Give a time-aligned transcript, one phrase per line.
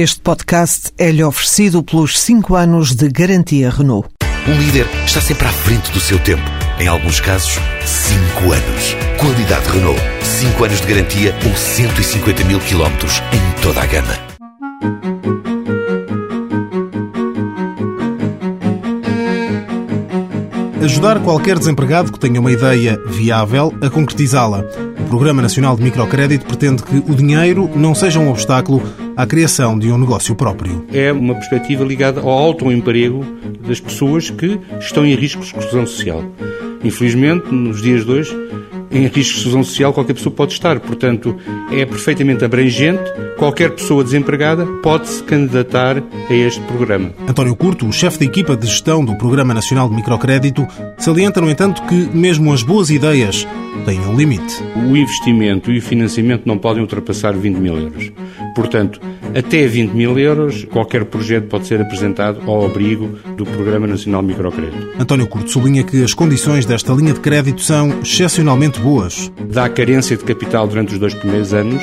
[0.00, 4.08] Este podcast é-lhe oferecido pelos 5 anos de garantia Renault.
[4.46, 6.44] Um líder está sempre à frente do seu tempo.
[6.78, 8.94] Em alguns casos, 5 anos.
[9.18, 10.00] Qualidade Renault.
[10.22, 14.14] 5 anos de garantia ou 150 mil quilómetros em toda a gama.
[20.80, 24.62] Ajudar qualquer desempregado que tenha uma ideia viável a concretizá-la.
[25.00, 28.80] O Programa Nacional de Microcrédito pretende que o dinheiro não seja um obstáculo
[29.18, 30.86] à criação de um negócio próprio.
[30.92, 33.26] É uma perspectiva ligada ao autoemprego
[33.66, 36.22] das pessoas que estão em risco de exclusão social.
[36.84, 38.48] Infelizmente, nos dias de hoje,
[38.92, 40.78] em risco de exclusão social qualquer pessoa pode estar.
[40.78, 41.36] Portanto,
[41.72, 43.02] é perfeitamente abrangente.
[43.36, 47.12] Qualquer pessoa desempregada pode se candidatar a este programa.
[47.26, 50.66] António Curto, o chefe da equipa de gestão do Programa Nacional de Microcrédito,
[50.96, 53.46] salienta, no entanto, que mesmo as boas ideias
[53.84, 54.62] têm um limite.
[54.76, 58.10] O investimento e o financiamento não podem ultrapassar 20 mil euros.
[58.54, 59.00] Portanto,
[59.34, 64.88] até 20 mil euros, qualquer projeto pode ser apresentado ao abrigo do Programa Nacional Microcrédito.
[64.98, 69.32] António Curto sublinha que as condições desta linha de crédito são excepcionalmente boas.
[69.50, 71.82] Dá carência de capital durante os dois primeiros anos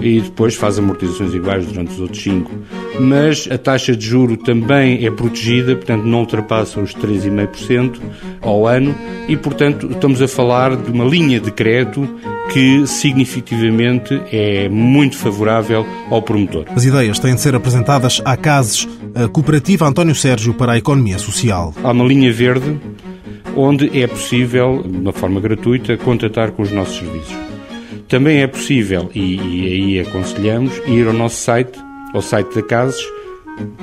[0.00, 2.50] e depois faz amortizações iguais durante os outros cinco.
[2.98, 7.98] Mas a taxa de juro também é protegida, portanto não ultrapassa os 3,5%
[8.40, 8.94] ao ano
[9.28, 12.08] e, portanto, estamos a falar de uma linha de crédito
[12.52, 16.64] que significativamente é muito favorável ao promotor.
[16.74, 21.18] As ideias têm de ser apresentadas à CASES, a Cooperativa António Sérgio para a Economia
[21.18, 21.72] Social.
[21.82, 22.78] Há uma linha verde
[23.56, 27.36] onde é possível, de uma forma gratuita, contatar com os nossos serviços.
[28.08, 31.78] Também é possível, e, e aí aconselhamos, ir ao nosso site,
[32.12, 33.00] ao site da CASES,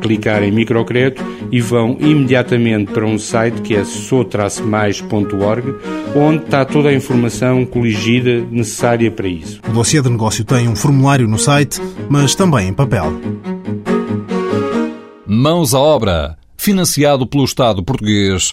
[0.00, 5.74] clicar em microcrédito e vão imediatamente para um site que é so-mais.org,
[6.14, 9.60] onde está toda a informação coligida necessária para isso.
[9.68, 13.12] O dossiê de negócio tem um formulário no site, mas também em papel.
[15.26, 18.52] Mãos à obra, financiado pelo Estado português